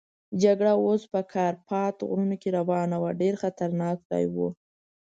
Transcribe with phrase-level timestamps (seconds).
[0.43, 4.49] جګړه اوس په کارپات غرونو کې روانه وه، ډېر خطرناک ځای وو.